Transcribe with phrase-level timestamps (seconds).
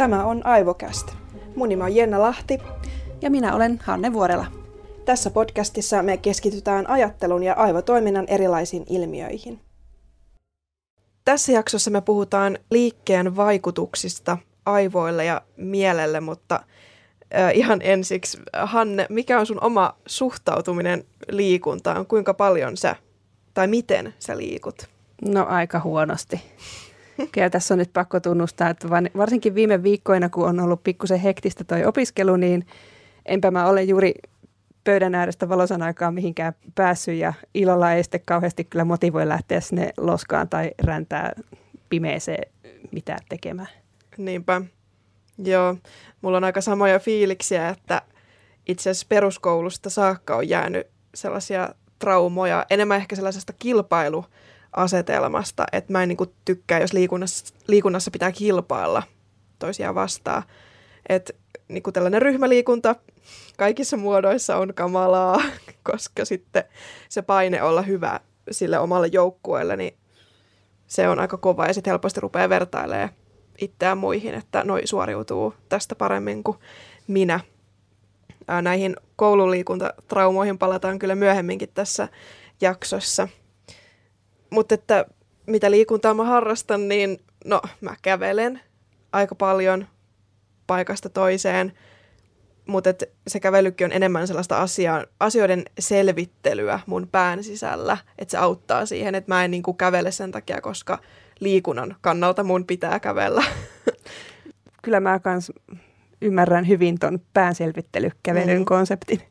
[0.00, 1.12] Tämä on Aivokäst.
[1.56, 2.58] Mun nimi on Jenna Lahti.
[3.22, 4.46] Ja minä olen Hanne Vuorela.
[5.04, 9.60] Tässä podcastissa me keskitytään ajattelun ja aivotoiminnan erilaisiin ilmiöihin.
[11.24, 16.60] Tässä jaksossa me puhutaan liikkeen vaikutuksista aivoille ja mielelle, mutta
[17.34, 22.06] äh, ihan ensiksi, Hanne, mikä on sun oma suhtautuminen liikuntaan?
[22.06, 22.96] Kuinka paljon sä
[23.54, 24.88] tai miten sä liikut?
[25.28, 26.40] No aika huonosti.
[27.32, 31.64] Kyllä tässä on nyt pakko tunnustaa, että varsinkin viime viikkoina, kun on ollut pikkusen hektistä
[31.64, 32.66] toi opiskelu, niin
[33.26, 34.14] enpä mä ole juuri
[34.84, 39.92] pöydän äärestä valosan aikaa mihinkään päässyt ja ilolla ei sitten kauheasti kyllä motivoi lähteä sinne
[39.96, 41.32] loskaan tai räntää
[41.88, 42.52] pimeeseen
[42.92, 43.68] mitään tekemään.
[44.16, 44.62] Niinpä.
[45.44, 45.76] Joo,
[46.22, 48.02] mulla on aika samoja fiiliksiä, että
[48.68, 53.52] itse asiassa peruskoulusta saakka on jäänyt sellaisia traumoja, enemmän ehkä sellaisesta
[54.70, 59.02] kilpailuasetelmasta, että mä en niin kuin tykkää, jos liikunnassa, liikunnassa pitää kilpailla
[59.58, 60.42] toisiaan vastaan.
[61.08, 61.32] Että
[61.68, 62.96] niin kuin tällainen ryhmäliikunta
[63.56, 65.42] kaikissa muodoissa on kamalaa,
[65.90, 66.64] koska sitten
[67.08, 69.94] se paine olla hyvä sille omalle joukkueelle, niin
[70.86, 73.10] se on aika kova ja sitten helposti rupeaa vertailemaan
[73.58, 76.58] itseään muihin, että noi suoriutuu tästä paremmin kuin
[77.06, 77.40] minä.
[78.62, 82.08] Näihin koululiikuntatraumoihin palataan kyllä myöhemminkin tässä
[82.60, 83.28] jaksossa.
[84.50, 85.04] Mutta että
[85.46, 88.60] mitä liikuntaa mä harrastan, niin no mä kävelen
[89.12, 89.86] aika paljon
[90.66, 91.72] paikasta toiseen,
[92.66, 92.90] mutta
[93.28, 99.14] se kävelykin on enemmän sellaista asia, asioiden selvittelyä mun pään sisällä, että se auttaa siihen,
[99.14, 100.98] että mä en niin kuin kävele sen takia, koska
[101.40, 103.44] liikunnan kannalta mun pitää kävellä.
[104.82, 105.52] Kyllä mä kans
[106.22, 108.64] ymmärrän hyvin ton päänselvittelykävelyn mm.
[108.64, 109.22] konseptin.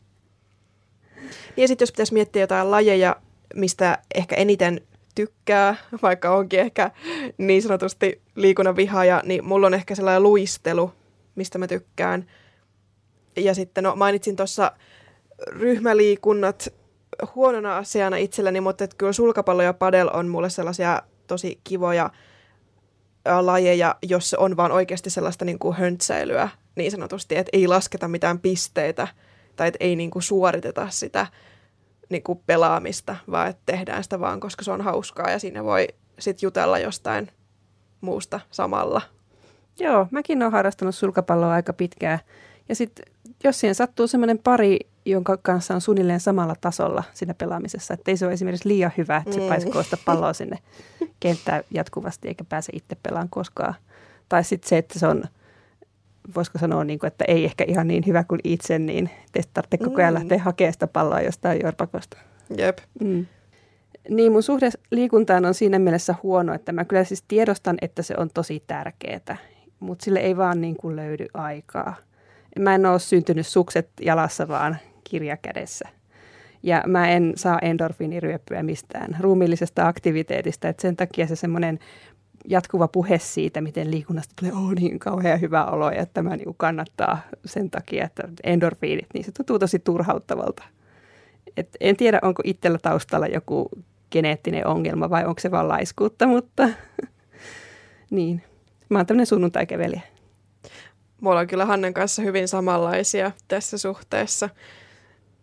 [1.58, 3.16] Ja sitten jos pitäisi miettiä jotain lajeja,
[3.56, 4.82] mistä ehkä eniten
[5.20, 6.92] tykkää, vaikka onkin ehkä
[7.38, 10.92] niin sanotusti liikunnan vihaaja, niin mulla on ehkä sellainen luistelu,
[11.36, 12.26] mistä mä tykkään.
[13.38, 14.72] Ja sitten no, mainitsin tuossa
[15.48, 16.74] ryhmäliikunnat
[17.36, 22.10] huonona asiana itselleni, mutta että kyllä sulkapallo ja padel on mulle sellaisia tosi kivoja
[23.42, 28.08] lajeja, jos se on vaan oikeasti sellaista niin kuin höntsäilyä niin sanotusti, että ei lasketa
[28.08, 29.08] mitään pisteitä
[29.56, 31.28] tai että ei niin kuin suoriteta sitä
[32.10, 35.88] niin kuin pelaamista, vaan että tehdään sitä vaan, koska se on hauskaa ja siinä voi
[36.20, 37.32] sitten jutella jostain
[38.02, 39.02] muusta samalla.
[39.80, 42.20] Joo, mäkin olen harrastanut sulkapalloa aika pitkään.
[42.70, 43.06] Ja sitten
[43.44, 48.18] jos siihen sattuu semmoinen pari, jonka kanssa on suunnilleen samalla tasolla siinä pelaamisessa, että ei
[48.18, 49.48] se ole esimerkiksi liian hyvä, että se mm.
[49.48, 50.58] paiskoo sitä palloa sinne
[51.20, 53.76] kenttään jatkuvasti eikä pääse itse pelaan koskaan.
[54.30, 55.24] Tai sitten se, että se on,
[56.36, 59.78] voisiko sanoa, niin kuin, että ei ehkä ihan niin hyvä kuin itse, niin te tarvitse
[59.78, 60.20] koko ajan mm.
[60.20, 62.18] lähteä hakemaan sitä palloa jostain jorpakosta.
[62.58, 62.78] Jep.
[63.02, 63.26] Mm.
[64.10, 68.14] Niin mun suhde liikuntaan on siinä mielessä huono, että mä kyllä siis tiedostan, että se
[68.18, 69.38] on tosi tärkeää,
[69.80, 71.96] mutta sille ei vaan niin kuin löydy aikaa.
[72.60, 75.90] Mä en ole syntynyt sukset jalassa, vaan kirja kädessä.
[76.64, 81.80] Ja mä en saa endorfiiniryöppyä mistään ruumiillisesta aktiviteetista, että sen takia se semmoinen
[82.48, 86.56] jatkuva puhe siitä, miten liikunnasta tulee oh, niin kauhean hyvä olo ja että tämä niin
[86.58, 90.64] kannattaa sen takia, että endorfiinit, niin se tuntuu tosi turhauttavalta.
[91.58, 93.70] Et en tiedä, onko itsellä taustalla joku
[94.12, 96.70] geneettinen ongelma vai onko se vain laiskuutta, mutta
[98.10, 98.44] niin.
[98.90, 100.02] Mä oon tämmöinen sunnuntai-keveliä.
[101.22, 104.50] Mulla on kyllä Hannen kanssa hyvin samanlaisia tässä suhteessa.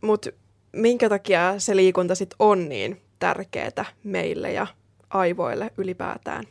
[0.00, 0.30] Mutta
[0.72, 4.66] minkä takia se liikunta sitten on niin tärkeää meille ja
[5.10, 6.44] aivoille ylipäätään?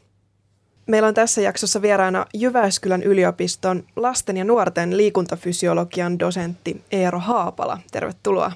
[0.87, 7.79] Meillä on tässä jaksossa vieraana Jyväskylän yliopiston lasten ja nuorten liikuntafysiologian dosentti Eero Haapala.
[7.91, 8.51] Tervetuloa.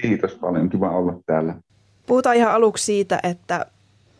[0.00, 1.54] Kiitos paljon, kiva olla täällä.
[2.06, 3.66] Puhutaan ihan aluksi siitä, että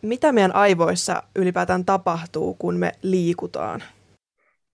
[0.01, 3.83] mitä meidän aivoissa ylipäätään tapahtuu, kun me liikutaan?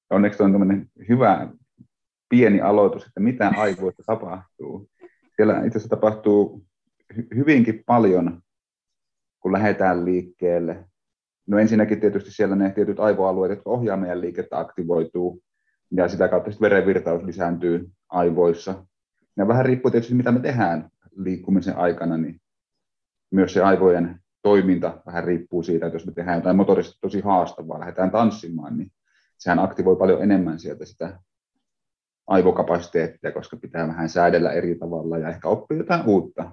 [0.10, 1.48] Onneksi on tämmöinen hyvä
[2.30, 4.90] pieni aloitus, että mitä aivoissa tapahtuu.
[5.36, 6.64] Siellä itse asiassa tapahtuu
[7.36, 8.42] hyvinkin paljon,
[9.40, 10.86] kun lähdetään liikkeelle.
[11.48, 15.42] No ensinnäkin tietysti siellä ne tietyt aivoalueet, jotka ohjaa meidän liikettä, aktivoituu,
[15.92, 18.86] ja sitä kautta sitten verenvirtaus lisääntyy aivoissa.
[19.38, 22.42] Ja vähän riippuu tietysti, mitä me tehdään liikkumisen aikana, niin
[23.32, 27.80] myös se aivojen toiminta vähän riippuu siitä, että jos me tehdään jotain motorisesti tosi haastavaa,
[27.80, 28.92] lähdetään tanssimaan, niin
[29.38, 31.20] sehän aktivoi paljon enemmän sieltä sitä
[32.28, 36.52] aivokapasiteettia, koska pitää vähän säädellä eri tavalla ja ehkä oppia jotain uutta.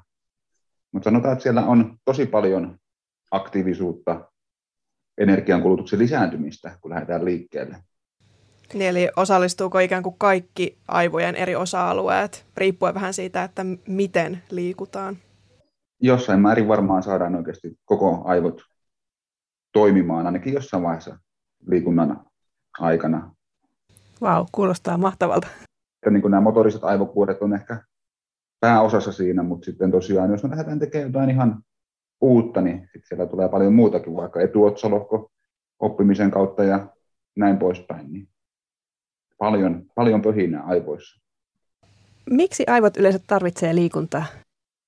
[0.92, 2.78] Mutta sanotaan, että siellä on tosi paljon
[3.30, 4.31] aktiivisuutta,
[5.22, 7.76] energiankulutuksen lisääntymistä, kun lähdetään liikkeelle.
[8.74, 15.16] Niin, eli osallistuuko ikään kuin kaikki aivojen eri osa-alueet, riippuen vähän siitä, että miten liikutaan?
[16.00, 18.62] Jossain määrin varmaan saadaan oikeasti koko aivot
[19.72, 21.18] toimimaan, ainakin jossain vaiheessa
[21.66, 22.24] liikunnan
[22.78, 23.34] aikana.
[24.20, 25.46] Vau, kuulostaa mahtavalta.
[26.02, 27.82] Että niin kuin nämä motoriset aivokuoret on ehkä
[28.60, 31.62] pääosassa siinä, mutta sitten tosiaan, jos me lähdetään tekemään jotain ihan
[32.22, 35.30] uutta, niin sitten siellä tulee paljon muutakin, vaikka etuotsalohko
[35.80, 36.86] oppimisen kautta ja
[37.36, 38.12] näin poispäin.
[38.12, 38.28] Niin
[39.38, 41.20] paljon, paljon pöhinää aivoissa.
[42.30, 44.24] Miksi aivot yleensä tarvitsee liikuntaa?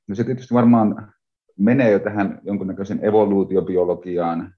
[0.09, 1.13] No se tietysti varmaan
[1.59, 4.55] menee jo tähän jonkunnäköisen evoluutiobiologiaan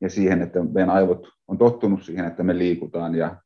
[0.00, 3.36] ja siihen, että meidän aivot on tottunut siihen, että me liikutaan ja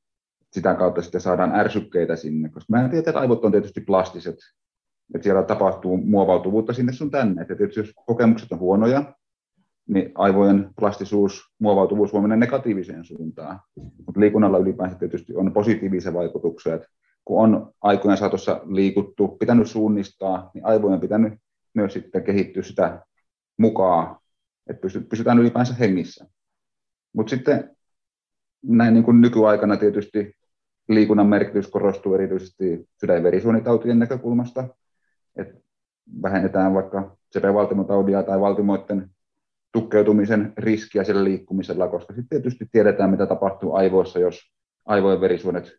[0.52, 4.36] sitä kautta sitten saadaan ärsykkeitä sinne, koska mä tiedän, että aivot on tietysti plastiset,
[5.14, 9.14] että siellä tapahtuu muovautuvuutta sinne sun tänne, että tietysti jos kokemukset on huonoja,
[9.88, 13.60] niin aivojen plastisuus, muovautuvuus voi mennä negatiiviseen suuntaan.
[13.76, 16.88] Mutta liikunnalla ylipäänsä tietysti on positiivisia vaikutuksia, että
[17.24, 21.32] kun on aikojen saatossa liikuttu, pitänyt suunnistaa, niin aivojen pitänyt
[21.74, 23.06] myös sitten kehittyä sitä
[23.58, 24.16] mukaan,
[24.66, 26.26] että pysytään ylipäänsä hengissä.
[27.12, 27.76] Mutta sitten
[28.62, 30.36] näin niin kuin nykyaikana tietysti
[30.88, 34.68] liikunnan merkitys korostuu erityisesti sydän- ja verisuonitautien näkökulmasta,
[35.36, 35.54] että
[36.22, 39.10] vähennetään vaikka sepelvaltimotaudia tai valtimoiden
[39.72, 44.52] tukkeutumisen riskiä sillä liikkumisella, koska sitten tietysti tiedetään, mitä tapahtuu aivoissa, jos
[44.84, 45.78] aivojen verisuonet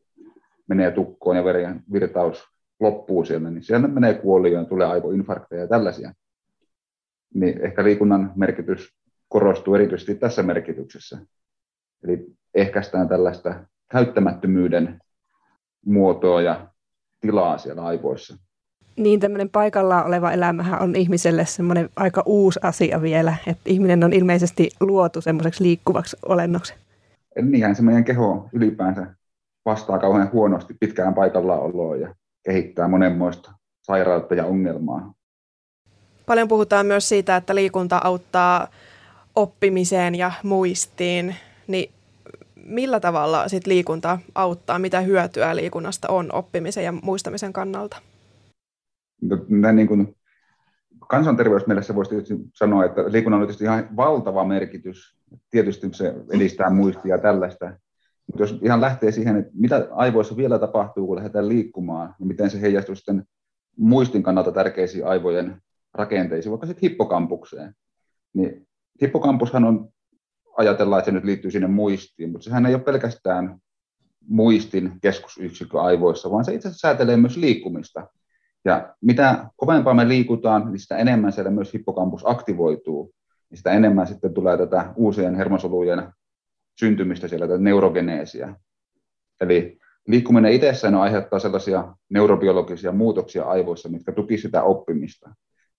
[0.67, 2.43] menee tukkoon ja veren virtaus
[2.79, 6.13] loppuu siellä, niin siellä menee kuolioon, tulee aivoinfarkteja ja tällaisia.
[7.33, 8.97] Niin ehkä liikunnan merkitys
[9.29, 11.17] korostuu erityisesti tässä merkityksessä.
[12.03, 14.99] Eli ehkäistään tällaista käyttämättömyyden
[15.85, 16.67] muotoa ja
[17.21, 18.46] tilaa siellä aivoissa.
[18.97, 24.13] Niin tämmöinen paikallaan oleva elämähän on ihmiselle semmoinen aika uusi asia vielä, että ihminen on
[24.13, 26.73] ilmeisesti luotu semmoiseksi liikkuvaksi olennoksi.
[27.41, 29.07] Niinhän se meidän keho ylipäänsä
[29.65, 32.15] vastaa kauhean huonosti pitkään paikallaan oloon ja
[32.45, 33.51] kehittää monenmoista
[33.83, 35.13] sairautta ja ongelmaa.
[36.25, 38.67] Paljon puhutaan myös siitä, että liikunta auttaa
[39.35, 41.35] oppimiseen ja muistiin,
[41.67, 41.91] niin
[42.65, 47.97] millä tavalla sit liikunta auttaa, mitä hyötyä liikunnasta on oppimisen ja muistamisen kannalta?
[49.47, 50.15] Näin niin kuin
[51.07, 55.17] kansanterveysmielessä voisi tietysti sanoa, että liikunnalla on tietysti ihan valtava merkitys.
[55.49, 57.65] Tietysti se edistää muistia ja tällaista.
[58.27, 62.49] Mutta jos ihan lähtee siihen, että mitä aivoissa vielä tapahtuu, kun lähdetään liikkumaan, ja miten
[62.49, 63.23] se heijastuu sitten
[63.77, 65.61] muistin kannalta tärkeisiin aivojen
[65.93, 67.73] rakenteisiin, vaikka sitten hippokampukseen,
[68.33, 68.67] niin
[69.01, 69.89] hippokampushan on,
[70.57, 73.57] ajatellaan, että se nyt liittyy sinne muistiin, mutta sehän ei ole pelkästään
[74.27, 78.07] muistin keskusyksikkö aivoissa, vaan se itse asiassa säätelee myös liikkumista.
[78.67, 83.13] Ja mitä kovempaa me liikutaan, niin sitä enemmän siellä myös hippokampus aktivoituu,
[83.49, 86.13] niin sitä enemmän sitten tulee tätä uusien hermosolujen
[86.79, 88.55] syntymistä siellä, tätä neurogeneesiä.
[89.41, 89.77] Eli
[90.07, 95.29] liikkuminen itsessään aiheuttaa sellaisia neurobiologisia muutoksia aivoissa, mitkä tukisivat sitä oppimista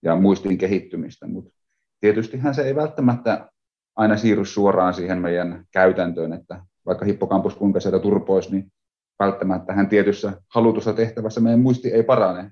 [0.03, 1.51] ja muistin kehittymistä, mutta
[1.99, 3.49] tietystihän se ei välttämättä
[3.95, 8.71] aina siirry suoraan siihen meidän käytäntöön, että vaikka hippokampus kuinka sieltä turpoisi, niin
[9.19, 12.51] välttämättä hän tietyssä halutussa tehtävässä meidän muisti ei parane.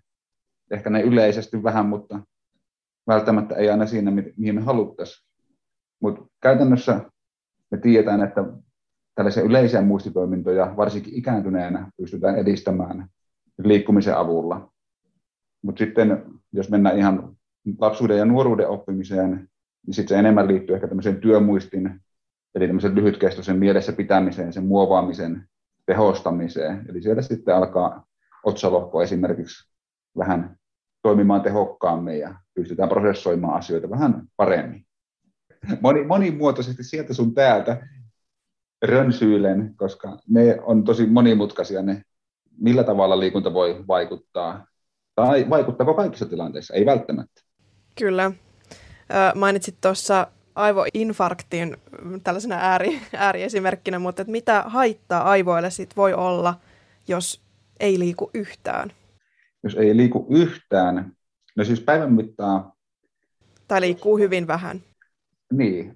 [0.71, 2.19] Ehkä ne yleisesti vähän, mutta
[3.07, 5.27] välttämättä ei aina siinä, mihin me haluttaisiin.
[6.01, 7.01] Mutta käytännössä
[7.71, 8.45] me tiedetään, että
[9.15, 13.07] tällaisia yleisiä muistitoimintoja, varsinkin ikääntyneenä, pystytään edistämään
[13.63, 14.71] liikkumisen avulla.
[15.61, 17.37] Mutta sitten, jos mennään ihan
[17.79, 19.49] lapsuuden ja nuoruuden oppimiseen,
[19.87, 22.01] niin sitten se enemmän liittyy ehkä tämmöiseen työmuistin,
[22.55, 25.47] eli tämmöisen lyhytkestoisen mielessä pitämiseen, sen muovaamisen
[25.85, 26.85] tehostamiseen.
[26.89, 28.05] Eli siellä sitten alkaa
[28.43, 29.71] otsalohko esimerkiksi
[30.17, 30.56] vähän
[31.07, 34.85] toimimaan tehokkaammin ja pystytään prosessoimaan asioita vähän paremmin.
[35.81, 37.87] Moni, monimuotoisesti sieltä sun täältä
[38.85, 42.01] rönsyilen, koska ne on tosi monimutkaisia ne,
[42.59, 44.67] millä tavalla liikunta voi vaikuttaa.
[45.15, 46.73] Tai vaikuttaako kaikissa tilanteissa?
[46.73, 47.41] Ei välttämättä.
[47.99, 48.31] Kyllä.
[49.35, 51.77] Mainitsit tuossa aivoinfarktin
[52.23, 56.53] tällaisena ääri, ääriesimerkkinä, mutta että mitä haittaa aivoille sit voi olla,
[57.07, 57.41] jos
[57.79, 58.91] ei liiku yhtään?
[59.63, 61.11] Jos ei liiku yhtään,
[61.55, 62.71] no siis päivän mittaan...
[63.67, 64.81] Tai liikkuu hyvin vähän.
[65.51, 65.93] Niin,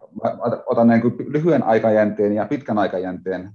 [0.66, 3.52] otan niin kuin lyhyen aikajänteen ja pitkän aikajänteen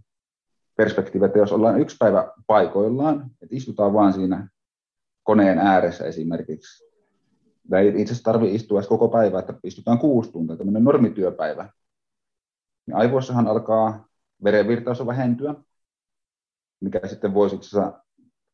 [0.76, 4.48] perspektiivi, että jos ollaan yksi päivä paikoillaan, että istutaan vaan siinä
[5.22, 6.84] koneen ääressä esimerkiksi,
[7.76, 11.68] ei itse asiassa tarvitse istua edes koko päivä, että istutaan kuusi tuntia, tämmöinen normityöpäivä.
[12.86, 14.06] Niin aivoissahan alkaa
[14.44, 15.54] verenvirtaus vähentyä,
[16.80, 18.05] mikä sitten voisi itse asiassa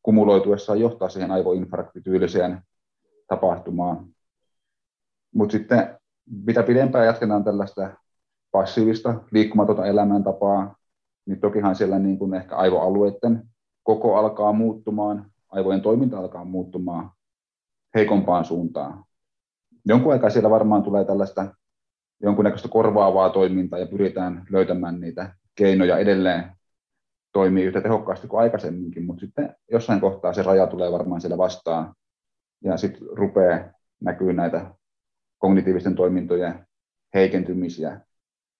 [0.03, 2.61] kumuloituessaan johtaa siihen aivoinfarktityyliseen
[3.27, 4.07] tapahtumaan.
[5.35, 5.97] Mutta sitten
[6.45, 7.89] mitä pidempään jatketaan tällaista
[8.51, 10.75] passiivista liikkumatonta elämäntapaa,
[11.25, 13.43] niin tokihan siellä niin kuin ehkä aivoalueiden
[13.83, 17.11] koko alkaa muuttumaan, aivojen toiminta alkaa muuttumaan
[17.95, 19.05] heikompaan suuntaan.
[19.85, 21.55] Jonkun aikaa siellä varmaan tulee tällaista
[22.21, 26.51] jonkunnäköistä korvaavaa toimintaa ja pyritään löytämään niitä keinoja edelleen
[27.33, 31.95] toimii yhtä tehokkaasti kuin aikaisemminkin, mutta sitten jossain kohtaa se raja tulee varmaan siellä vastaan
[32.63, 33.59] ja sitten rupeaa
[34.01, 34.75] näkyy näitä
[35.37, 36.67] kognitiivisten toimintojen
[37.13, 38.01] heikentymisiä.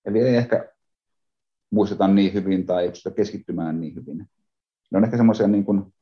[0.05, 0.69] Eli ei ehkä
[1.71, 4.17] muisteta niin hyvin tai ei pystytä keskittymään niin hyvin.
[4.91, 5.93] Ne on ehkä semmoisia niin kuin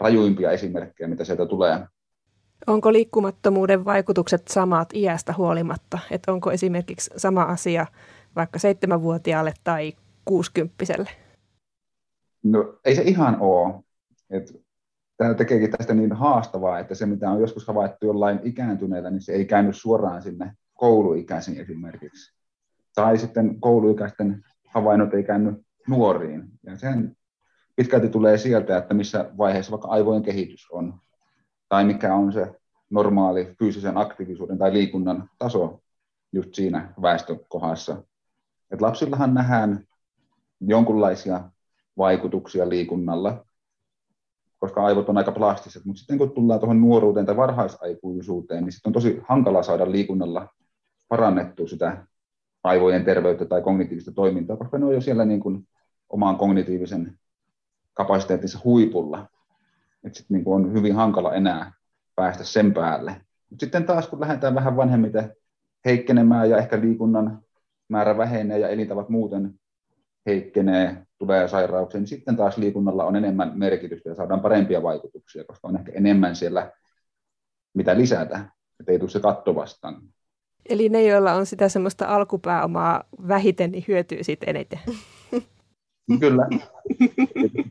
[0.00, 1.86] rajuimpia esimerkkejä, mitä sieltä tulee.
[2.66, 5.98] Onko liikkumattomuuden vaikutukset samat iästä huolimatta?
[6.10, 7.86] Että onko esimerkiksi sama asia
[8.36, 9.92] vaikka seitsemänvuotiaalle tai
[10.24, 11.23] kuusikymppiselle?
[12.44, 13.74] No ei se ihan ole.
[14.30, 14.64] Et
[15.16, 19.32] tämä tekeekin tästä niin haastavaa, että se mitä on joskus havaittu jollain ikääntyneellä, niin se
[19.32, 22.34] ei käynyt suoraan sinne kouluikäisiin esimerkiksi.
[22.94, 26.42] Tai sitten kouluikäisten havainnot ei käynyt nuoriin.
[26.62, 27.16] Ja sen
[27.76, 31.00] pitkälti tulee sieltä, että missä vaiheessa vaikka aivojen kehitys on,
[31.68, 32.52] tai mikä on se
[32.90, 35.80] normaali fyysisen aktiivisuuden tai liikunnan taso
[36.32, 38.02] just siinä väestökohdassa.
[38.70, 39.84] Et lapsillahan nähdään
[40.60, 41.50] jonkunlaisia
[41.98, 43.46] vaikutuksia liikunnalla,
[44.58, 48.88] koska aivot on aika plastiset, mutta sitten kun tullaan tuohon nuoruuteen tai varhaisaikuisuuteen, niin sitten
[48.88, 50.48] on tosi hankala saada liikunnalla
[51.08, 52.06] parannettua sitä
[52.64, 55.68] aivojen terveyttä tai kognitiivista toimintaa, koska ne on jo siellä niin kuin
[56.08, 57.18] oman kognitiivisen
[57.94, 59.28] kapasiteettinsa huipulla.
[60.04, 61.72] Että sitten niin on hyvin hankala enää
[62.16, 63.20] päästä sen päälle.
[63.50, 65.36] Mut sitten taas kun lähdetään vähän vanhemmiten
[65.84, 67.42] heikkenemään ja ehkä liikunnan
[67.88, 69.60] määrä vähenee ja elintavat muuten
[70.26, 75.68] heikkenee, tulee sairauksia, niin sitten taas liikunnalla on enemmän merkitystä ja saadaan parempia vaikutuksia, koska
[75.68, 76.72] on ehkä enemmän siellä,
[77.74, 78.44] mitä lisätä,
[78.80, 80.02] että ei tule se katto vastaan.
[80.68, 84.78] Eli ne, joilla on sitä semmoista alkupääomaa vähiten, niin hyötyy siitä eniten.
[86.20, 86.48] Kyllä.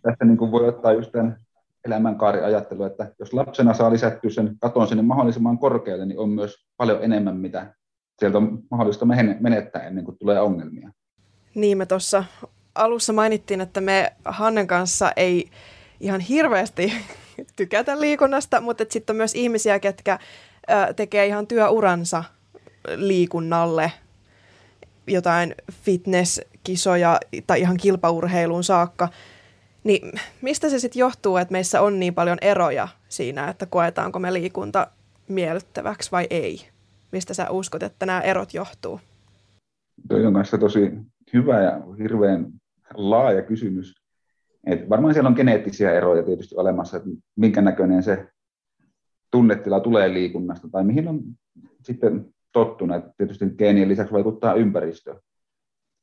[0.02, 1.38] Tässä niin voi ottaa just tämän
[1.86, 7.04] elämänkaariajattelu, että jos lapsena saa lisättyä sen katon sinne mahdollisimman korkealle, niin on myös paljon
[7.04, 7.74] enemmän, mitä
[8.20, 9.06] sieltä on mahdollista
[9.40, 10.92] menettää ennen kuin tulee ongelmia.
[11.56, 12.24] Niin, me tuossa
[12.76, 15.50] alussa mainittiin, että me Hannen kanssa ei
[16.00, 16.94] ihan hirveästi
[17.56, 20.20] tykätä liikunnasta, mutta sitten on myös ihmisiä, ketkä
[20.96, 22.24] tekee ihan työuransa
[22.96, 23.92] liikunnalle
[25.08, 29.10] jotain fitnesskisoja tai ihan kilpaurheiluun saakka.
[29.84, 34.34] Niin mistä se sitten johtuu, että meissä on niin paljon eroja siinä, että koetaanko me
[34.34, 34.88] liikunta
[35.28, 36.68] miellyttäväksi vai ei?
[37.12, 39.00] Mistä sä uskot, että nämä erot johtuu?
[40.08, 40.92] Toi on kanssa tosi
[41.34, 42.54] hyvä ja hirveän
[42.94, 44.04] laaja kysymys.
[44.68, 48.28] Et varmaan siellä on geneettisiä eroja tietysti olemassa, että minkä näköinen se
[49.32, 51.22] tunnetila tulee liikunnasta tai mihin on
[51.82, 53.04] sitten tottuneet.
[53.18, 55.16] Tietysti geenien lisäksi vaikuttaa ympäristö.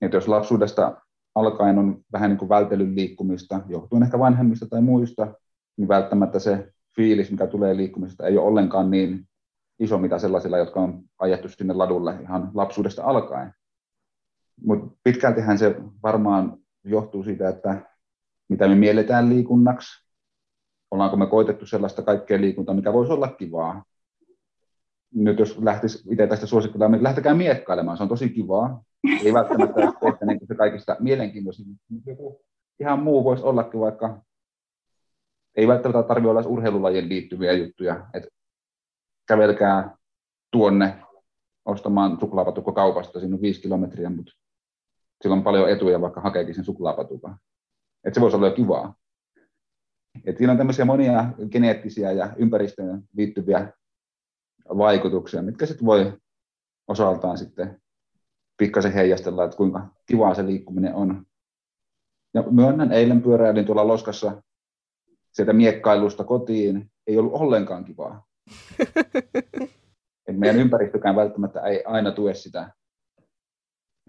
[0.00, 1.00] Et jos lapsuudesta
[1.34, 5.34] alkaen on vähän niin kuin vältelyn liikkumista, johtuen ehkä vanhemmista tai muista,
[5.76, 9.28] niin välttämättä se fiilis, mikä tulee liikkumisesta, ei ole ollenkaan niin
[9.78, 13.54] iso, mitä sellaisilla, jotka on ajettu sinne ladulle ihan lapsuudesta alkaen.
[14.64, 17.86] Mutta pitkältihän se varmaan johtuu siitä, että
[18.48, 20.10] mitä me mielletään liikunnaksi,
[20.90, 23.84] ollaanko me koitettu sellaista kaikkea liikuntaa, mikä voisi olla kivaa.
[25.14, 28.82] Nyt jos lähtisi itse tästä suosittelemaan, niin lähtekää miekkailemaan, se on tosi kivaa.
[29.24, 32.40] Ei välttämättä ehkä niin se kaikista mielenkiintoisin, mutta joku
[32.80, 34.22] ihan muu voisi ollakin, vaikka
[35.56, 38.06] ei välttämättä tarvitse olla urheilulajien liittyviä juttuja.
[38.14, 38.28] Et
[39.28, 39.96] kävelkää
[40.50, 41.02] tuonne
[41.64, 44.32] ostamaan suklaapatukko kaupasta, siinä on viisi kilometriä, mutta
[45.22, 47.36] sillä on paljon etuja, vaikka hakeekin sen suklaapatukan.
[48.04, 48.94] Et se voisi olla jo kivaa.
[50.24, 53.72] Et siinä on tämmöisiä monia geneettisiä ja ympäristöön liittyviä
[54.68, 56.12] vaikutuksia, mitkä sitten voi
[56.88, 57.80] osaltaan sitten
[58.56, 61.26] pikkasen heijastella, että kuinka kivaa se liikkuminen on.
[62.34, 64.42] Ja myönnän, eilen pyöräilin tuolla Loskassa
[65.32, 68.26] sieltä miekkailusta kotiin, ei ollut ollenkaan kivaa.
[70.28, 72.70] Et meidän ympäristökään välttämättä ei aina tue sitä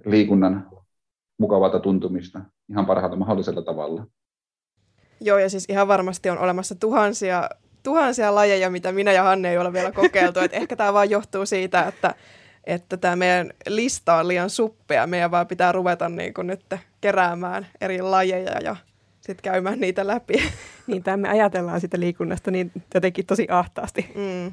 [0.06, 0.70] liikunnan
[1.42, 4.08] mukavalta tuntumista ihan parhaalla mahdollisella tavalla.
[5.22, 7.50] Joo, ja siis ihan varmasti on olemassa tuhansia,
[7.84, 10.40] tuhansia lajeja, mitä minä ja Hanne ei ole vielä kokeiltu.
[10.40, 12.16] Et ehkä tämä vaan johtuu siitä, että,
[12.64, 15.08] että tämä meidän lista on liian suppea.
[15.08, 16.66] Meidän vaan pitää ruveta niin kuin nyt
[17.02, 18.76] keräämään eri lajeja ja
[19.22, 20.34] sitten käymään niitä läpi.
[20.88, 24.12] Niin, me ajatellaan sitä liikunnasta niin jotenkin tosi ahtaasti.
[24.16, 24.52] Mm.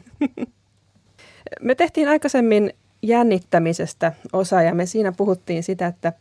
[1.60, 6.12] me tehtiin aikaisemmin jännittämisestä osa ja me siinä puhuttiin sitä, että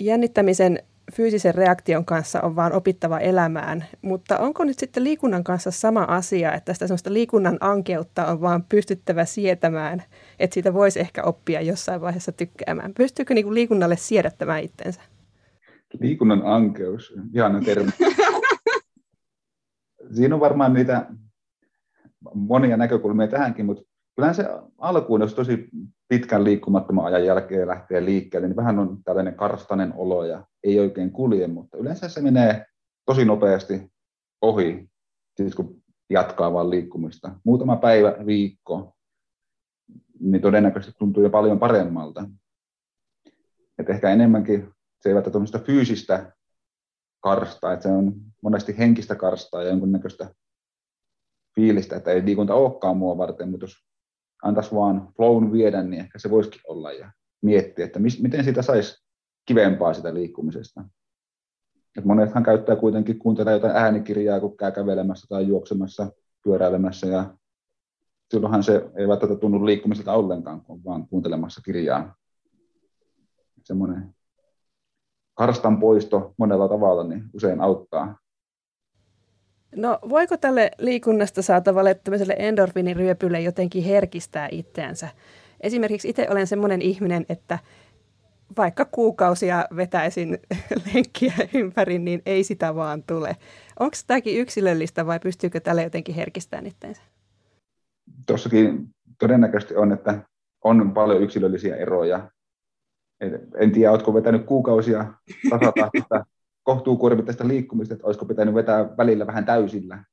[0.00, 0.78] jännittämisen
[1.12, 6.52] fyysisen reaktion kanssa on vaan opittava elämään, mutta onko nyt sitten liikunnan kanssa sama asia,
[6.52, 10.02] että sitä sellaista liikunnan ankeutta on vaan pystyttävä sietämään,
[10.38, 12.94] että siitä voisi ehkä oppia jossain vaiheessa tykkäämään?
[12.94, 15.00] Pystyykö niin kuin liikunnalle siedättämään itsensä?
[16.00, 17.90] Liikunnan ankeus, ihana termi.
[20.16, 21.06] Siinä on varmaan niitä
[22.34, 23.82] monia näkökulmia tähänkin, mutta
[24.16, 24.44] kyllähän se
[24.78, 25.68] alkuun, jos tosi
[26.08, 31.12] pitkän liikkumattoman ajan jälkeen lähtee liikkeelle, niin vähän on tällainen karstainen olo ja ei oikein
[31.12, 32.66] kulje, mutta yleensä se menee
[33.06, 33.92] tosi nopeasti
[34.40, 34.88] ohi,
[35.36, 37.32] siis kun jatkaa vaan liikkumista.
[37.44, 38.96] Muutama päivä, viikko,
[40.20, 42.28] niin todennäköisesti tuntuu jo paljon paremmalta.
[43.78, 46.32] Et ehkä enemmänkin se ei välttämättä fyysistä
[47.20, 50.34] karstaa, että se on monesti henkistä karstaa ja jonkunnäköistä
[51.54, 53.86] fiilistä, että ei liikunta olekaan mua varten, mutta jos
[54.44, 58.62] antaisi vaan flown viedä, niin ehkä se voisikin olla ja miettiä, että mis, miten sitä
[58.62, 59.04] saisi
[59.46, 60.84] kivempaa sitä liikkumisesta.
[61.98, 66.12] Et monethan käyttää kuitenkin, kuuntelee jotain äänikirjaa, kun käy kävelemässä tai juoksemassa,
[66.44, 67.34] pyöräilemässä ja
[68.30, 72.14] silloinhan se ei välttämättä tunnu liikkumiselta ollenkaan, kun vaan kuuntelemassa kirjaa.
[73.64, 74.14] Semmoinen
[75.34, 78.18] karstan poisto monella tavalla niin usein auttaa.
[79.76, 85.08] No voiko tälle liikunnasta saatavalle tämmöiselle endorfiniryöpylle jotenkin herkistää itseänsä?
[85.60, 87.58] Esimerkiksi itse olen semmoinen ihminen, että
[88.56, 90.38] vaikka kuukausia vetäisin
[90.94, 93.36] lenkkiä ympäri, niin ei sitä vaan tule.
[93.80, 97.02] Onko tämäkin yksilöllistä vai pystyykö tälle jotenkin herkistämään itseensä?
[98.26, 98.88] Tuossakin
[99.18, 100.22] todennäköisesti on, että
[100.64, 102.30] on paljon yksilöllisiä eroja.
[103.58, 105.12] En tiedä, oletko vetänyt kuukausia
[105.50, 106.24] tasatahtista
[106.64, 110.04] kohtuukuormittaista liikkumista, että olisiko pitänyt vetää välillä vähän täysillä,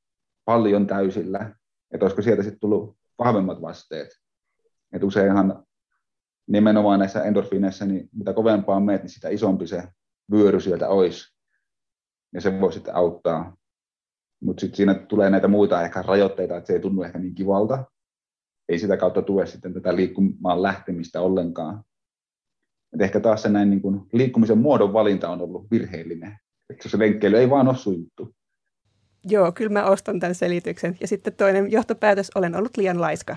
[0.45, 1.55] paljon täysillä,
[1.91, 4.09] että olisiko sieltä sitten tullut vahvemmat vasteet.
[4.93, 5.63] Että useinhan
[6.47, 9.83] nimenomaan näissä endorfiineissa, niin mitä kovempaa meet, niin sitä isompi se
[10.31, 11.37] vyöry sieltä olisi.
[12.33, 13.57] Ja se voi sitten auttaa.
[14.43, 17.85] Mutta sitten siinä tulee näitä muita ehkä rajoitteita, että se ei tunnu ehkä niin kivalta.
[18.69, 21.83] Ei sitä kautta tue sitten tätä liikkumaan lähtemistä ollenkaan.
[22.93, 26.37] Et ehkä taas se näin niin kuin liikkumisen muodon valinta on ollut virheellinen.
[26.69, 28.35] Että se lenkkeily ei vaan ole sujuttu.
[29.25, 30.97] Joo, kyllä mä ostan tämän selityksen.
[31.01, 33.35] Ja sitten toinen johtopäätös, olen ollut liian laiska.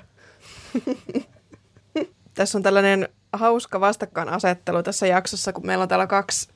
[2.35, 6.49] tässä on tällainen hauska vastakkainasettelu tässä jaksossa, kun meillä on täällä kaksi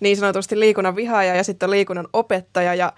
[0.00, 2.74] niin sanotusti liikunnan vihaajaa ja sitten liikunnan opettaja.
[2.74, 2.92] Ja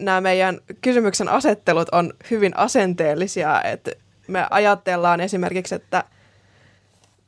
[0.00, 3.90] nämä meidän kysymyksen asettelut on hyvin asenteellisia, että
[4.28, 6.04] me ajatellaan esimerkiksi, että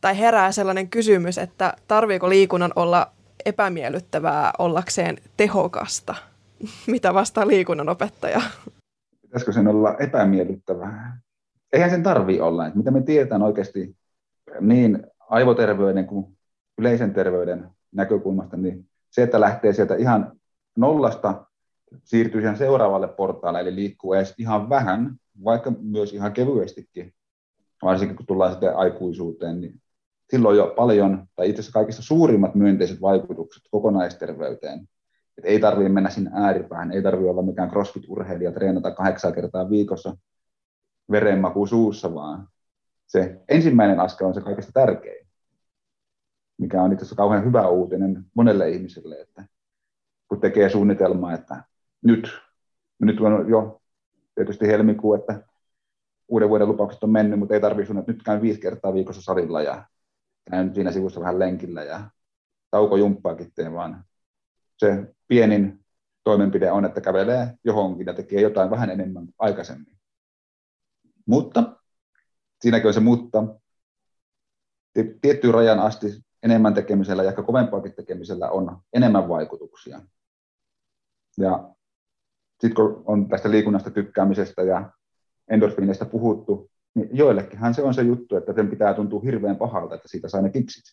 [0.01, 3.13] tai herää sellainen kysymys, että tarviiko liikunnan olla
[3.45, 6.15] epämiellyttävää ollakseen tehokasta?
[6.87, 8.41] Mitä vastaa liikunnan opettaja?
[9.23, 11.21] Pitäisikö sen olla epämiellyttävää?
[11.73, 12.67] Eihän sen tarvi olla.
[12.67, 13.97] Että mitä me tiedetään oikeasti
[14.61, 16.37] niin aivoterveyden kuin
[16.79, 20.33] yleisen terveyden näkökulmasta, niin se, että lähtee sieltä ihan
[20.77, 21.47] nollasta,
[22.05, 27.15] siirtyy siihen seuraavalle portaalle, eli liikkuu edes ihan vähän, vaikka myös ihan kevyestikin,
[27.83, 29.81] varsinkin kun tullaan sitten aikuisuuteen, niin
[30.31, 34.89] silloin jo paljon, tai itse asiassa kaikista suurimmat myönteiset vaikutukset kokonaisterveyteen.
[35.39, 40.17] Et ei tarvitse mennä sinne ääripäähän, ei tarvitse olla mikään crossfit-urheilija, treenata kahdeksan kertaa viikossa
[41.11, 42.49] verenmaku suussa, vaan
[43.07, 45.27] se ensimmäinen askel on se kaikista tärkein,
[46.59, 49.45] mikä on itse asiassa kauhean hyvä uutinen monelle ihmiselle, että
[50.29, 51.65] kun tekee suunnitelmaa, että
[52.05, 52.29] nyt,
[52.99, 53.81] nyt on jo
[54.35, 55.43] tietysti helmikuu, että
[56.29, 59.23] uuden vuoden lupaukset on mennyt, mutta ei tarvitse sun, että nyt käyn viisi kertaa viikossa
[59.23, 59.85] salilla ja
[60.51, 62.11] käyn siinä sivussa vähän lenkillä ja
[62.71, 64.05] taukojumppaakin teen, vaan
[64.77, 65.85] se pienin
[66.25, 69.99] toimenpide on, että kävelee johonkin ja tekee jotain vähän enemmän aikaisemmin.
[71.27, 71.77] Mutta
[72.61, 73.45] siinäkin on se mutta.
[75.21, 76.07] Tiettyyn rajan asti
[76.43, 80.01] enemmän tekemisellä ja ehkä kovempaakin tekemisellä on enemmän vaikutuksia.
[81.39, 81.75] Ja
[82.61, 84.91] sitten kun on tästä liikunnasta tykkäämisestä ja
[85.49, 90.09] endorfiineista puhuttu, niin joillekinhan se on se juttu, että sen pitää tuntua hirveän pahalta, että
[90.09, 90.85] siitä saa ne kiksit.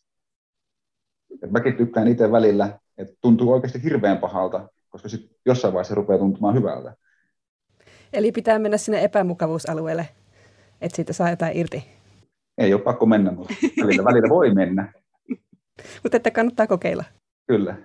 [1.44, 6.20] Et mäkin tykkään itse välillä, että tuntuu oikeasti hirveän pahalta, koska sit jossain vaiheessa rupeaa
[6.20, 6.96] tuntumaan hyvältä.
[8.14, 10.08] Eli pitää mennä sinne epämukavuusalueelle
[10.82, 11.88] että siitä saa jotain irti?
[12.58, 14.94] Ei ole pakko mennä, mutta välillä, välillä voi mennä.
[16.04, 17.04] mutta että kannattaa kokeilla.
[17.48, 17.76] Kyllä.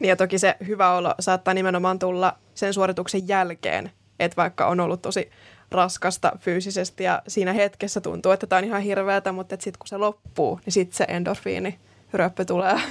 [0.00, 4.80] Niin ja toki se hyvä olo saattaa nimenomaan tulla sen suorituksen jälkeen, että vaikka on
[4.80, 5.30] ollut tosi
[5.70, 9.96] raskasta fyysisesti ja siinä hetkessä tuntuu, että tämä on ihan hirveätä, mutta sitten kun se
[9.96, 11.78] loppuu, niin sitten se endorfiini
[12.12, 12.80] ryöppö tulee.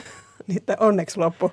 [0.47, 1.51] Niin onneksi loppu.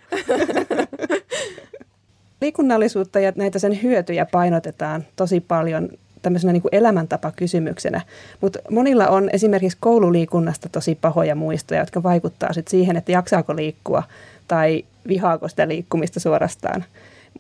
[2.41, 5.89] Liikunnallisuutta ja näitä sen hyötyjä painotetaan tosi paljon
[6.23, 8.01] tämmöisenä niin kuin elämäntapakysymyksenä.
[8.41, 14.03] Mutta monilla on esimerkiksi koululiikunnasta tosi pahoja muistoja, jotka vaikuttaa sit siihen, että jaksaako liikkua
[14.49, 16.85] tai vihaako sitä liikkumista suorastaan.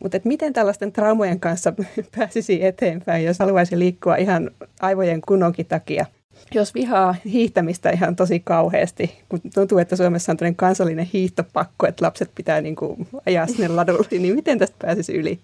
[0.02, 1.72] Mutta miten tällaisten traumojen kanssa
[2.18, 6.06] pääsisi eteenpäin, jos haluaisi liikkua ihan aivojen kunnonkin takia?
[6.54, 12.04] Jos vihaa hiihtämistä ihan tosi kauheasti, kun tuntuu, että Suomessa on tämmöinen kansallinen hiihtopakko, että
[12.04, 15.38] lapset pitää niin kuin ajaa sinne ladulle, niin miten tästä pääsisi yli?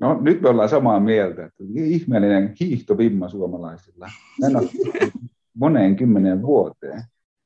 [0.00, 4.08] No nyt me ollaan samaa mieltä, että ihmeellinen hiihtovimma suomalaisilla.
[4.46, 4.68] En ole
[5.54, 7.02] moneen kymmeneen vuoteen.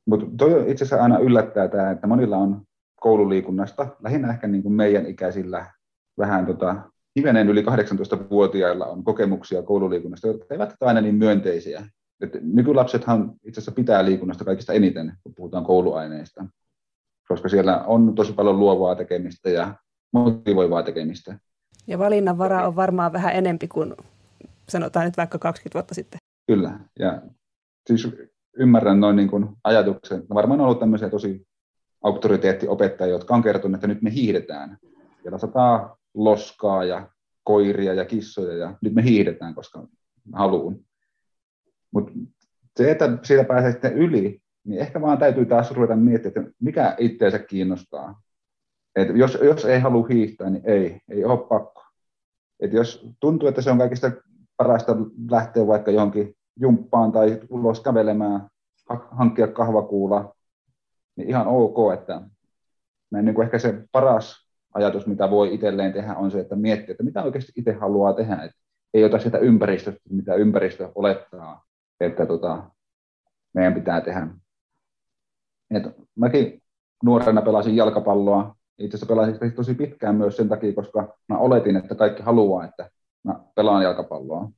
[0.07, 2.63] Mutta toi itse asiassa aina yllättää tämä, että monilla on
[3.01, 5.67] koululiikunnasta, lähinnä ehkä niin kuin meidän ikäisillä
[6.19, 6.77] vähän tota,
[7.19, 11.87] hivenen yli 18-vuotiailla on kokemuksia koululiikunnasta, jotka eivät aina niin myönteisiä.
[12.21, 16.47] Et nykylapsethan itse asiassa pitää liikunnasta kaikista eniten, kun puhutaan kouluaineista,
[17.29, 19.75] koska siellä on tosi paljon luovaa tekemistä ja
[20.13, 21.39] motivoivaa tekemistä.
[21.87, 23.95] Ja valinnanvara on varmaan vähän enempi kuin
[24.69, 26.19] sanotaan nyt vaikka 20 vuotta sitten.
[26.47, 27.23] Kyllä, ja
[27.87, 28.09] siis
[28.59, 30.23] ymmärrän noin niin kuin ajatuksen.
[30.29, 31.47] No varmaan on ollut tämmöisiä tosi
[32.03, 34.79] auktoriteettiopettajia, jotka on kertonut, että nyt me hiihdetään.
[35.23, 37.09] Siellä sataa loskaa ja
[37.45, 39.87] koiria ja kissoja ja nyt me hiihdetään, koska
[40.33, 40.85] haluun.
[41.91, 42.13] Mutta
[42.77, 46.95] se, että siitä pääsee sitten yli, niin ehkä vaan täytyy taas ruveta miettimään, että mikä
[46.99, 48.23] itseensä kiinnostaa.
[48.97, 51.85] Et jos, jos ei halua hiihtää, niin ei, ei ole pakko.
[52.61, 54.13] Et jos tuntuu, että se on kaikista
[54.57, 54.97] parasta
[55.31, 58.49] lähteä vaikka johonkin jumppaan tai ulos kävelemään,
[59.11, 60.35] hankkia kahvakuula,
[61.17, 62.23] niin ihan ok, että
[63.23, 64.44] niin kuin ehkä se paras
[64.75, 68.37] ajatus, mitä voi itselleen tehdä, on se, että miettii, että mitä oikeasti itse haluaa tehdä.
[68.37, 68.51] Et
[68.95, 71.65] ei ota sitä ympäristöstä, mitä ympäristö olettaa,
[72.01, 72.71] että tota,
[73.55, 74.29] meidän pitää tehdä.
[75.71, 75.83] Et
[76.17, 76.63] mäkin
[77.05, 78.57] nuorena pelasin jalkapalloa.
[78.79, 82.91] Itse asiassa pelasin tosi pitkään myös sen takia, koska mä oletin, että kaikki haluaa, että
[83.25, 84.51] mä pelaan jalkapalloa.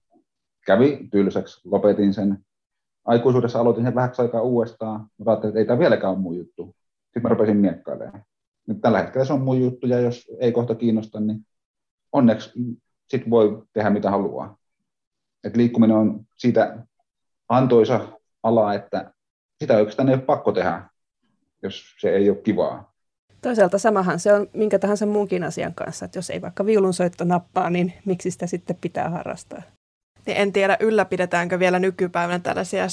[0.66, 2.38] Kävi tylsäksi, lopetin sen.
[3.04, 5.00] Aikuisuudessa aloitin sen vähäksi aikaa uudestaan.
[5.00, 6.76] Mä ajattelin, että ei tämä vieläkään ole mun juttu.
[7.04, 8.22] Sitten mä rupesin miekkailemaan.
[8.66, 11.46] Nyt tällä hetkellä se on mun juttu, ja jos ei kohta kiinnosta, niin
[12.12, 12.50] onneksi
[13.08, 14.58] sit voi tehdä mitä haluaa.
[15.44, 16.78] Et liikkuminen on siitä
[17.48, 18.08] antoisa
[18.42, 19.12] ala, että
[19.58, 20.82] sitä oikeastaan ei ole pakko tehdä,
[21.62, 22.92] jos se ei ole kivaa.
[23.42, 27.70] Toisaalta samahan se on minkä tahansa muunkin asian kanssa, että jos ei vaikka viulunsoitto nappaa,
[27.70, 29.62] niin miksi sitä sitten pitää harrastaa?
[30.26, 32.84] Niin en tiedä, ylläpidetäänkö vielä nykypäivänä tällaisia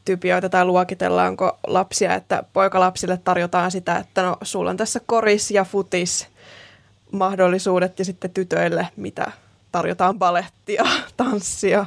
[0.00, 5.64] stereotypioita tai luokitellaanko lapsia, että poikalapsille tarjotaan sitä, että no sulla on tässä koris ja
[5.64, 6.28] futis
[7.12, 9.32] mahdollisuudet ja sitten tytöille, mitä
[9.72, 10.84] tarjotaan balettia,
[11.16, 11.86] tanssia.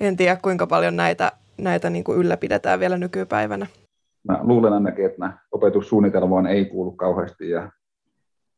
[0.00, 3.66] En tiedä, kuinka paljon näitä, näitä niin kuin ylläpidetään vielä nykypäivänä
[4.28, 7.70] mä luulen ainakin, että opetussuunnitelmaan ei kuulu kauheasti ja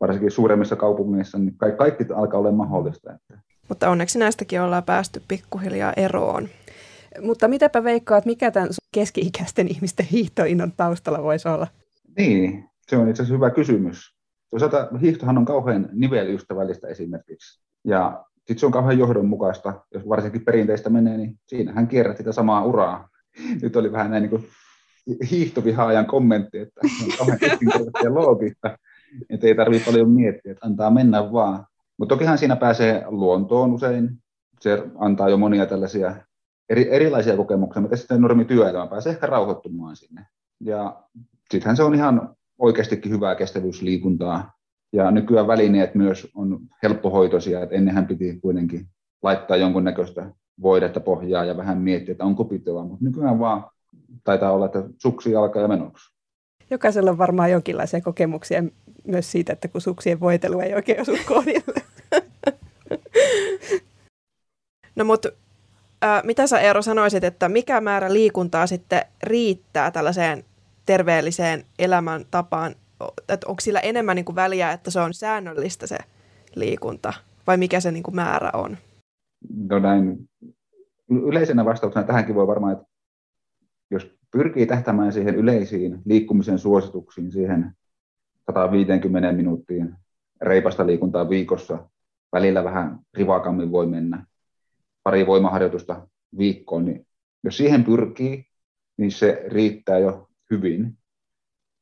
[0.00, 3.18] varsinkin suuremmissa kaupungeissa niin kaikki, kaikki alkaa olla mahdollista.
[3.68, 6.48] Mutta onneksi näistäkin ollaan päästy pikkuhiljaa eroon.
[7.22, 11.66] Mutta mitäpä veikkaat, mikä tämän keski-ikäisten ihmisten hiihtoinnon taustalla voisi olla?
[12.18, 14.16] Niin, se on itse asiassa hyvä kysymys.
[14.50, 17.60] Toisaalta hiihtohan on kauhean nivelystävällistä esimerkiksi.
[17.84, 22.64] Ja sitten se on kauhean johdonmukaista, jos varsinkin perinteistä menee, niin siinähän kierrät sitä samaa
[22.64, 23.08] uraa.
[23.62, 24.46] Nyt oli vähän näin niin kuin
[25.30, 28.78] hiihtovihaajan kommentti, että on kauhean yksinkertaista ja loogista,
[29.30, 31.66] että ei tarvitse paljon miettiä, että antaa mennä vaan.
[31.98, 34.10] Mutta tokihan siinä pääsee luontoon usein.
[34.60, 36.16] Se antaa jo monia tällaisia
[36.68, 40.26] eri, erilaisia kokemuksia, mutta sitten normi työelämä pääsee ehkä rauhoittumaan sinne.
[40.60, 41.02] Ja
[41.50, 44.52] sittenhän se on ihan oikeastikin hyvää kestävyysliikuntaa.
[44.92, 48.86] Ja nykyään välineet myös on helppohoitoisia, että ennenhän piti kuitenkin
[49.22, 50.30] laittaa jonkunnäköistä
[50.62, 53.64] voidetta pohjaa ja vähän miettiä, että onko pitoa, mutta nykyään vaan
[54.24, 56.16] taitaa olla, että suksi jalka ja menoksi.
[56.70, 58.64] Jokaisella on varmaan jonkinlaisia kokemuksia
[59.06, 61.82] myös siitä, että kun suksien voitelu ei oikein osu kohdille.
[64.96, 65.28] No mutta
[66.04, 70.44] äh, mitä sä Eero sanoisit, että mikä määrä liikuntaa sitten riittää tällaiseen
[70.86, 72.74] terveelliseen elämäntapaan?
[73.28, 75.98] Että onko sillä enemmän niin kuin väliä, että se on säännöllistä se
[76.54, 77.12] liikunta
[77.46, 78.76] vai mikä se niin kuin määrä on?
[79.68, 80.28] No näin
[81.10, 82.86] yleisenä vastauksena tähänkin voi varmaan, että
[83.90, 87.72] jos pyrkii tähtämään siihen yleisiin liikkumisen suosituksiin, siihen
[88.46, 89.94] 150 minuuttiin
[90.40, 91.88] reipasta liikuntaa viikossa,
[92.32, 94.26] välillä vähän rivakammin voi mennä,
[95.06, 97.06] pari voimaharjoitusta viikkoon, niin
[97.44, 98.44] jos siihen pyrkii,
[98.96, 100.98] niin se riittää jo hyvin.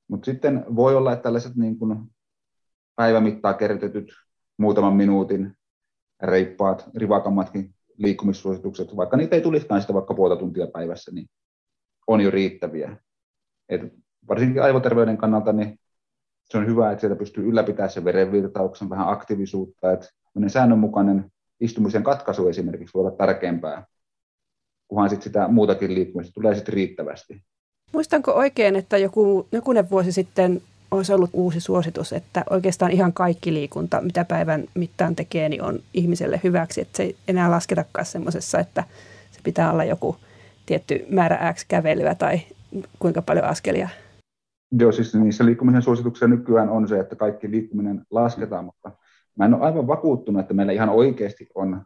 [0.08, 1.98] Mutta sitten voi olla, että tällaiset niin kuin
[2.96, 4.12] päivämittaa kertetyt
[4.58, 5.56] muutaman minuutin
[6.22, 11.26] reippaat, rivakammatkin liikkumissuositukset, vaikka niitä ei tulisikaan sitä vaikka puolta tuntia päivässä, niin
[12.06, 12.96] on jo riittäviä.
[13.68, 13.80] Et
[14.28, 15.80] varsinkin aivoterveyden kannalta niin
[16.44, 20.08] se on hyvä, että sieltä pystyy ylläpitämään sen verenvirtauksen, vähän aktiivisuutta, että
[20.48, 23.86] säännönmukainen istumisen katkaisu esimerkiksi voi olla tärkeämpää,
[24.88, 27.42] kunhan sit sitä muutakin liikkumista tulee sitten riittävästi.
[27.92, 33.54] Muistanko oikein, että joku, jokunen vuosi sitten olisi ollut uusi suositus, että oikeastaan ihan kaikki
[33.54, 38.58] liikunta, mitä päivän mittaan tekee, niin on ihmiselle hyväksi, että se ei enää lasketakaan semmoisessa,
[38.58, 38.84] että
[39.30, 40.16] se pitää olla joku
[40.66, 42.40] tietty määrä X kävelyä tai
[42.98, 43.88] kuinka paljon askelia?
[44.78, 48.90] Joo, siis niissä liikkumisen suosituksia nykyään on se, että kaikki liikkuminen lasketaan, mutta
[49.38, 51.82] mä en ole aivan vakuuttunut, että meillä ihan oikeasti on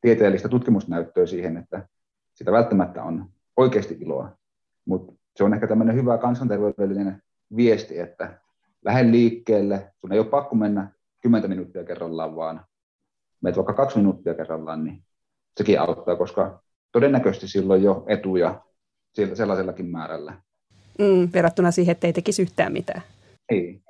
[0.00, 1.88] tieteellistä tutkimusnäyttöä siihen, että
[2.34, 3.26] sitä välttämättä on
[3.56, 4.36] oikeasti iloa.
[4.84, 7.22] Mutta se on ehkä tämmöinen hyvä kansanterveydellinen
[7.56, 8.38] viesti, että
[8.84, 10.88] lähde liikkeelle, sun ei ole pakko mennä
[11.20, 12.64] 10 minuuttia kerrallaan, vaan
[13.40, 15.02] meet vaikka kaksi minuuttia kerrallaan, niin
[15.56, 18.62] sekin auttaa, koska todennäköisesti silloin jo etuja
[19.34, 20.32] sellaisellakin määrällä.
[20.98, 23.02] Mm, verrattuna siihen, että ei tekisi yhtään mitään.
[23.48, 23.83] Ei.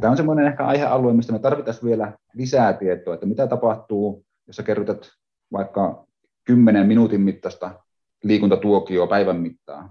[0.00, 4.56] Tämä on semmoinen ehkä aihealue, mistä me tarvitaan vielä lisää tietoa, että mitä tapahtuu, jos
[4.56, 5.10] sä kerrytät
[5.52, 6.06] vaikka
[6.44, 7.84] 10 minuutin mittaista
[8.22, 9.90] liikuntatuokioa päivän mittaan,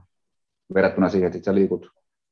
[0.74, 1.92] verrattuna siihen, että sä liikut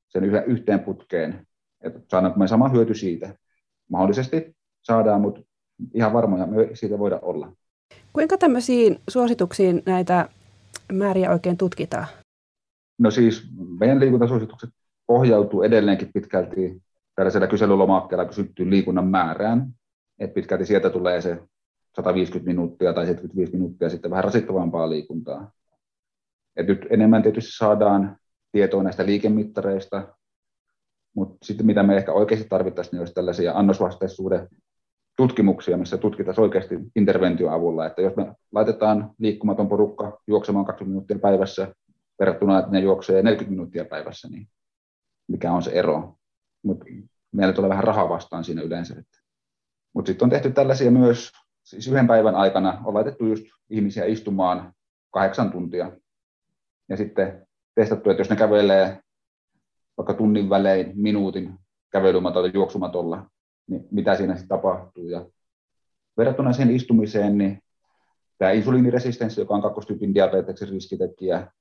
[0.10, 1.48] sen yhteen putkeen,
[1.82, 3.36] että saadaanko me sama hyöty siitä.
[3.90, 5.42] Mahdollisesti saadaan, mutta
[5.94, 7.52] ihan varmoja me siitä voida olla.
[8.14, 10.30] Kuinka tämmöisiin suosituksiin näitä
[10.92, 12.08] määriä oikein tutkitaan?
[12.98, 13.44] No siis
[13.80, 14.70] meidän liikuntasuositukset
[15.08, 16.83] pohjautuu edelleenkin pitkälti
[17.16, 19.68] tällaisella kyselylomakkeella kysyttyyn liikunnan määrään.
[20.20, 21.40] Et pitkälti sieltä tulee se
[21.96, 25.52] 150 minuuttia tai 75 minuuttia sitten vähän rasittavampaa liikuntaa.
[26.56, 28.18] Et nyt enemmän tietysti saadaan
[28.52, 30.08] tietoa näistä liikemittareista,
[31.16, 34.48] mutta sitten mitä me ehkä oikeasti tarvittaisiin, niin olisi tällaisia annosvastaisuuden
[35.18, 41.76] tutkimuksia, missä tutkitaan oikeasti interventioavulla, että jos me laitetaan liikkumaton porukka juoksemaan 20 minuuttia päivässä
[42.20, 44.48] verrattuna, että ne juoksee 40 minuuttia päivässä, niin
[45.28, 46.16] mikä on se ero.
[46.64, 46.86] Mutta
[47.32, 49.04] meillä tulee vähän rahaa vastaan siinä yleensä.
[49.94, 51.32] Mutta sitten on tehty tällaisia myös,
[51.64, 54.74] siis yhden päivän aikana on laitettu just ihmisiä istumaan
[55.12, 55.92] kahdeksan tuntia.
[56.90, 59.00] Ja sitten testattu, että jos ne kävelee
[59.98, 61.60] vaikka tunnin välein, minuutin
[61.92, 63.30] kävelymatolla, juoksumatolla,
[63.68, 65.08] niin mitä siinä sitten tapahtuu.
[65.10, 65.26] Ja
[66.18, 67.60] verrattuna siihen istumiseen, niin
[68.38, 71.52] tämä insuliiniresistenssi, joka on kakkostyypin diabeteksen riskitekijä,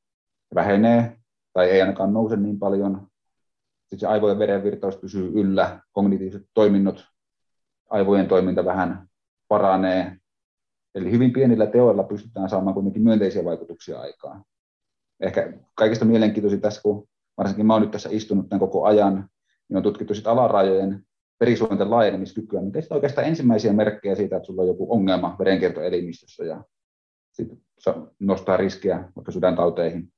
[0.55, 1.17] vähenee
[1.53, 3.12] tai ei ainakaan nouse niin paljon.
[3.93, 7.05] Sitten se aivojen verenvirtaus pysyy yllä, kognitiiviset toiminnot,
[7.91, 9.09] aivojen toiminta vähän
[9.49, 10.17] paranee.
[10.95, 14.45] Eli hyvin pienillä teoilla pystytään saamaan kuitenkin myönteisiä vaikutuksia aikaan.
[15.21, 19.29] Ehkä kaikista mielenkiintoisin tässä, kun varsinkin mä oon nyt tässä istunut tämän koko ajan,
[19.69, 21.07] niin on tutkittu sitten alarajojen
[21.41, 26.65] verisuonten laajenemiskykyä, mikä on oikeastaan ensimmäisiä merkkejä siitä, että sulla on joku ongelma verenkiertoelimistössä ja
[27.33, 27.59] sitten
[28.21, 30.13] nostaa riskiä vaikka sydäntauteihin.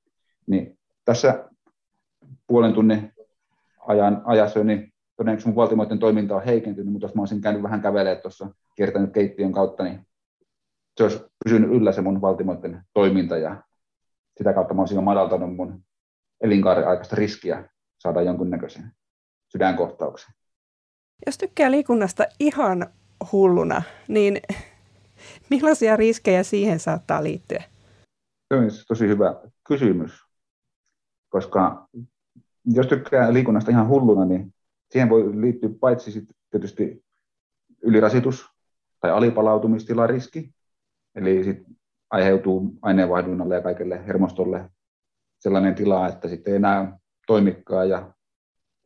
[0.47, 1.49] Niin tässä
[2.47, 3.14] puolen tunnin
[3.87, 7.83] ajan, ajassa, niin todennäköisesti mun valtimoiden toiminta on heikentynyt, mutta jos mä olisin käynyt vähän
[7.83, 10.07] kävelemään tuossa, kiertänyt keittiön kautta, niin
[10.97, 13.63] se olisi pysynyt yllä se mun valtimoiden toiminta ja
[14.39, 15.85] sitä kautta mä olisin jo madaltanut mun
[16.41, 17.69] elinkaaren aikaista riskiä
[17.99, 18.93] saada jonkunnäköisen
[19.53, 20.35] sydänkohtauksen.
[21.27, 22.87] Jos tykkää liikunnasta ihan
[23.33, 24.41] hulluna, niin
[25.51, 27.63] millaisia riskejä siihen saattaa liittyä?
[28.49, 29.35] Se on tosi hyvä
[29.69, 30.13] kysymys,
[31.29, 31.89] koska
[32.65, 34.55] jos tykkää liikunnasta ihan hulluna, niin
[34.91, 37.05] siihen voi liittyä paitsi sit tietysti
[37.83, 38.47] ylirasitus
[39.01, 40.55] tai alipalautumistilan riski,
[41.15, 41.67] eli sit
[42.11, 44.71] aiheutuu aineenvaihdunnalle ja kaikelle hermostolle
[45.39, 48.15] sellainen tila, että sitten ei enää toimikaan ja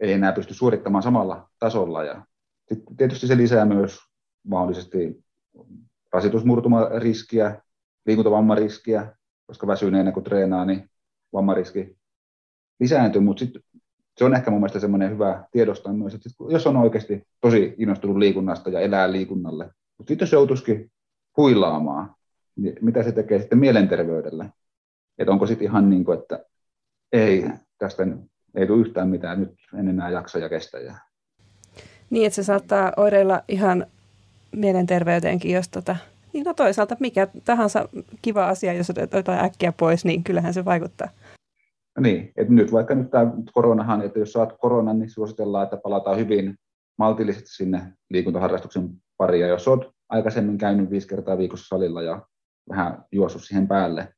[0.01, 2.05] ei enää pysty suorittamaan samalla tasolla.
[2.05, 2.27] Ja
[2.69, 3.99] sitten tietysti se lisää myös
[4.45, 5.25] mahdollisesti
[6.13, 7.63] rasitusmurtumariskiä,
[8.07, 10.91] liikuntavammariskiä, koska väsyneenä kun treenaa, niin
[11.33, 11.99] vammariski
[12.81, 13.63] lisääntyy, mutta sitten
[14.19, 18.17] se on ehkä mun mielestä semmoinen hyvä tiedostaa myös, että jos on oikeasti tosi innostunut
[18.17, 19.65] liikunnasta ja elää liikunnalle,
[19.99, 20.91] mutta sitten jos joutuisikin
[21.37, 22.15] huilaamaan,
[22.57, 24.53] niin mitä se tekee sitten mielenterveydelle?
[25.19, 26.45] Että onko sitten ihan niin kuin, että
[27.13, 27.45] ei,
[27.79, 28.07] tästä
[28.55, 30.79] ei tule yhtään mitään, nyt en enää jaksa ja kestä.
[32.11, 33.87] Niin, että se saattaa oireilla ihan
[34.53, 35.97] mielenterveyteenkin, jos tota,
[36.33, 37.89] niin no toisaalta mikä tahansa
[38.23, 41.09] kiva asia, jos otetaan äkkiä pois, niin kyllähän se vaikuttaa.
[42.01, 46.19] Niin, että nyt vaikka nyt tämä koronahan, että jos saat koronan, niin suositellaan, että palataan
[46.19, 46.55] hyvin
[46.99, 49.41] maltillisesti sinne liikuntaharrastuksen pariin.
[49.41, 52.27] Ja jos olet aikaisemmin käynyt viisi kertaa viikossa salilla ja
[52.69, 54.15] vähän juossut siihen päälle,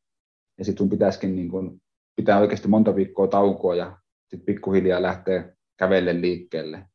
[0.59, 1.81] ja sitten sun pitäisikin niin kun
[2.17, 6.87] pitää oikeasti monta viikkoa taukoa ja sitten pikkuhiljaa lähtee kävelle liikkeelle,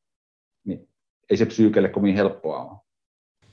[0.65, 0.89] niin
[1.29, 2.79] ei se psyykelle kovin helppoa ole.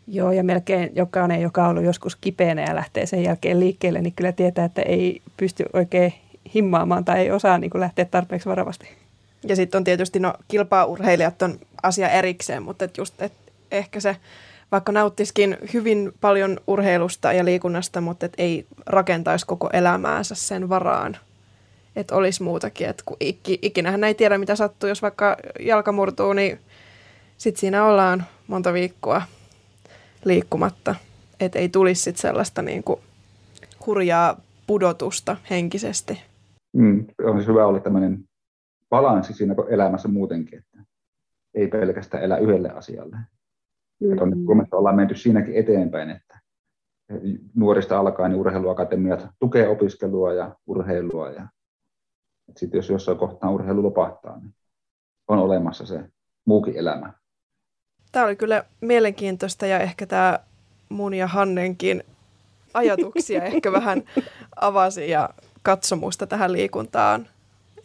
[0.07, 4.12] Joo, ja melkein jokainen, joka on ollut joskus kipeänä ja lähtee sen jälkeen liikkeelle, niin
[4.16, 6.12] kyllä tietää, että ei pysty oikein
[6.55, 8.88] himmaamaan tai ei osaa niin kuin lähteä tarpeeksi varovasti.
[9.48, 13.33] Ja sitten on tietysti, no kilpaurheilijat on asia erikseen, mutta et just, et
[13.70, 14.16] ehkä se,
[14.72, 21.16] vaikka nauttiskin hyvin paljon urheilusta ja liikunnasta, mutta et ei rakentaisi koko elämäänsä sen varaan,
[21.96, 22.88] että olisi muutakin.
[22.88, 26.61] Et kun ikinähän ei tiedä, mitä sattuu, jos vaikka jalka murtuu, niin
[27.38, 29.22] sitten siinä ollaan monta viikkoa
[30.24, 30.94] liikkumatta.
[31.40, 32.85] Että ei tulisi sit sellaista niin
[33.87, 36.20] hurjaa pudotusta henkisesti.
[36.72, 38.24] Mm, on siis hyvä olla tämmöinen
[38.90, 40.78] balanssi siinä elämässä muutenkin, että
[41.54, 43.16] ei pelkästään elä yhdelle asialle.
[44.00, 44.12] Mm.
[44.12, 46.40] Että on, Suomessa ollaan menty siinäkin eteenpäin, että
[47.54, 51.30] nuorista alkaen niin urheiluakatemiat tukee opiskelua ja urheilua.
[51.30, 51.48] Ja
[52.56, 54.54] sitten jos jossain kohtaa urheilu lopahtaa, niin
[55.28, 56.04] on olemassa se
[56.44, 57.12] muukin elämä.
[58.12, 60.38] Tämä oli kyllä mielenkiintoista ja ehkä tämä
[60.88, 62.04] mun ja Hannenkin
[62.74, 64.02] ajatuksia ehkä vähän
[64.61, 65.28] avasi ja
[65.62, 67.29] katsomusta tähän liikuntaan.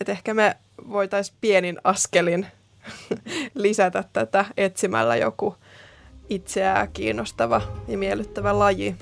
[0.01, 0.57] Et ehkä me
[0.89, 2.47] voitaisiin pienin askelin
[3.53, 5.55] lisätä tätä etsimällä joku
[6.29, 8.95] itseään kiinnostava ja miellyttävä laji.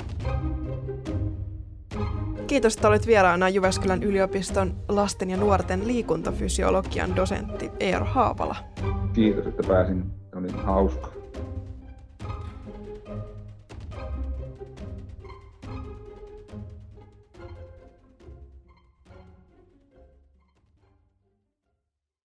[2.48, 8.56] Kiitos, että olit vieraana Jyväskylän yliopiston lasten ja nuorten liikuntafysiologian dosentti Eero Haapala.
[9.14, 10.04] Kiitos, että pääsin.
[10.36, 11.15] Oli hauska.